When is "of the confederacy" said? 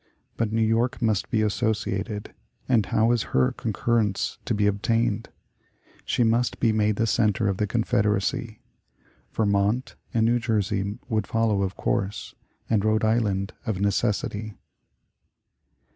7.47-8.61